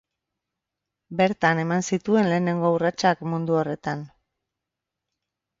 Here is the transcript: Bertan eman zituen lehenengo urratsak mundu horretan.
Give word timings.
Bertan 1.19 1.61
eman 1.65 1.85
zituen 1.89 2.29
lehenengo 2.31 2.71
urratsak 2.79 3.21
mundu 3.35 3.61
horretan. 3.61 4.03